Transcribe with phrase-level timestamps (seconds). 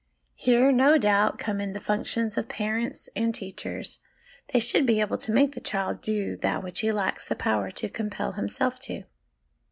[0.33, 3.99] Here, no doubt, come in the functions of parents and teachers;
[4.51, 6.91] they should 100 HOME EDUCATION be able to make the child do that which he
[6.91, 9.03] lacks the power to compel himself to.